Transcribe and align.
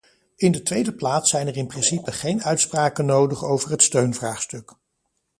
In 0.35 0.51
de 0.51 0.63
tweede 0.63 0.93
plaats 0.93 1.29
zijn 1.29 1.47
er 1.47 1.57
in 1.57 1.67
principe 1.67 2.11
geen 2.11 2.43
uitspraken 2.43 3.05
nodig 3.05 3.43
over 3.45 3.69
het 3.71 3.81
steunvraagstuk. 3.83 4.73